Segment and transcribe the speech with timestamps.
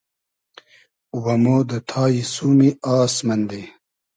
[1.23, 3.63] و مۉ دۂ تایی سومی آس مئندی